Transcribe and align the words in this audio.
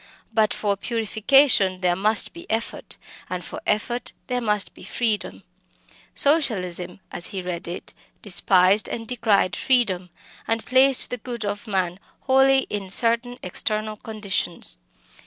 But 0.33 0.51
for 0.51 0.75
purification 0.77 1.81
there 1.81 1.95
must 1.95 2.33
be 2.33 2.49
effort, 2.49 2.97
and 3.29 3.45
for 3.45 3.61
effort 3.67 4.13
there 4.25 4.41
must 4.41 4.73
be 4.73 4.83
freedom. 4.83 5.43
Socialism, 6.15 7.01
as 7.11 7.27
he 7.27 7.41
read 7.43 7.67
it, 7.67 7.93
despised 8.23 8.87
and 8.89 9.07
decried 9.07 9.55
freedom, 9.55 10.09
and 10.47 10.65
placed 10.65 11.11
the 11.11 11.17
good 11.19 11.45
of 11.45 11.67
man 11.67 11.99
wholly 12.21 12.61
in 12.67 12.89
certain 12.89 13.37
external 13.43 13.95
conditions. 13.97 14.79